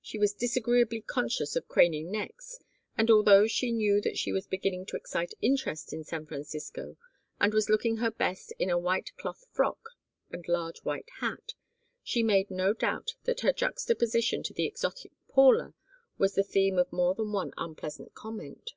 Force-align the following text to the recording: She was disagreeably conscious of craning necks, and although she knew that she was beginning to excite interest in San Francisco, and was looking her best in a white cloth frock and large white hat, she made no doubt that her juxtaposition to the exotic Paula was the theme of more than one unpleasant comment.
She 0.00 0.18
was 0.20 0.34
disagreeably 0.34 1.00
conscious 1.00 1.56
of 1.56 1.66
craning 1.66 2.12
necks, 2.12 2.60
and 2.96 3.10
although 3.10 3.48
she 3.48 3.72
knew 3.72 4.00
that 4.02 4.16
she 4.16 4.30
was 4.32 4.46
beginning 4.46 4.86
to 4.86 4.96
excite 4.96 5.34
interest 5.42 5.92
in 5.92 6.04
San 6.04 6.26
Francisco, 6.26 6.96
and 7.40 7.52
was 7.52 7.68
looking 7.68 7.96
her 7.96 8.12
best 8.12 8.52
in 8.60 8.70
a 8.70 8.78
white 8.78 9.10
cloth 9.16 9.46
frock 9.50 9.80
and 10.30 10.46
large 10.46 10.78
white 10.84 11.08
hat, 11.18 11.54
she 12.04 12.22
made 12.22 12.52
no 12.52 12.72
doubt 12.72 13.16
that 13.24 13.40
her 13.40 13.52
juxtaposition 13.52 14.44
to 14.44 14.52
the 14.54 14.64
exotic 14.64 15.10
Paula 15.26 15.74
was 16.18 16.36
the 16.36 16.44
theme 16.44 16.78
of 16.78 16.92
more 16.92 17.16
than 17.16 17.32
one 17.32 17.50
unpleasant 17.56 18.14
comment. 18.14 18.74